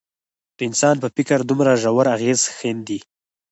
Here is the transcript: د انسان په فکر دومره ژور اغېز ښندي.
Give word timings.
د 0.57 0.59
انسان 0.69 0.95
په 1.03 1.07
فکر 1.15 1.39
دومره 1.49 1.71
ژور 1.81 2.05
اغېز 2.15 2.41
ښندي. 2.57 2.99